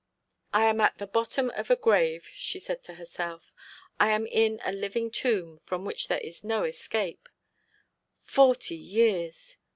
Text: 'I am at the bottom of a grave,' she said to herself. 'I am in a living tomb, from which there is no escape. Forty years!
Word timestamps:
'I 0.51 0.63
am 0.65 0.81
at 0.81 0.97
the 0.97 1.05
bottom 1.05 1.51
of 1.51 1.69
a 1.69 1.75
grave,' 1.75 2.27
she 2.33 2.57
said 2.57 2.81
to 2.85 2.95
herself. 2.95 3.53
'I 3.99 4.09
am 4.09 4.25
in 4.25 4.59
a 4.65 4.71
living 4.71 5.11
tomb, 5.11 5.59
from 5.63 5.85
which 5.85 6.07
there 6.07 6.19
is 6.21 6.43
no 6.43 6.63
escape. 6.63 7.29
Forty 8.23 8.75
years! 8.77 9.57